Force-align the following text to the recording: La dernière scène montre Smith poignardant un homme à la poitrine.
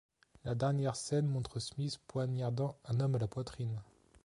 La 0.45 0.55
dernière 0.55 0.95
scène 0.95 1.27
montre 1.27 1.59
Smith 1.59 1.99
poignardant 2.07 2.75
un 2.85 3.01
homme 3.01 3.13
à 3.13 3.17
la 3.19 3.27
poitrine. 3.27 3.79